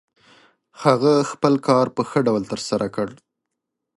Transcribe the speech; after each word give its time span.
هغه 0.83 1.13
خپل 1.31 1.53
کار 1.67 1.85
په 1.95 2.01
ښه 2.09 2.19
ډول 2.27 2.43
ترسره 2.51 2.87
کړ. 2.95 3.07